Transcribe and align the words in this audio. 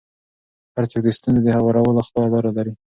هر 0.75 0.83
څوک 0.91 1.01
د 1.03 1.09
ستونزو 1.17 1.41
د 1.45 1.49
هوارولو 1.57 2.05
خپله 2.07 2.27
لاره 2.33 2.51
لري. 2.57 2.73